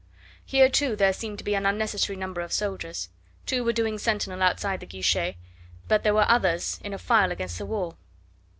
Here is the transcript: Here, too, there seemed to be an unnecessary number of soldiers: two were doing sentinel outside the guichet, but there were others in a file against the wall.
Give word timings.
Here, 0.43 0.67
too, 0.67 0.95
there 0.95 1.13
seemed 1.13 1.37
to 1.37 1.43
be 1.43 1.53
an 1.53 1.67
unnecessary 1.67 2.17
number 2.17 2.41
of 2.41 2.51
soldiers: 2.51 3.09
two 3.45 3.63
were 3.63 3.71
doing 3.71 3.99
sentinel 3.99 4.41
outside 4.41 4.79
the 4.79 4.87
guichet, 4.87 5.35
but 5.87 6.01
there 6.01 6.15
were 6.15 6.25
others 6.27 6.79
in 6.83 6.91
a 6.91 6.97
file 6.97 7.31
against 7.31 7.59
the 7.59 7.67
wall. 7.67 7.95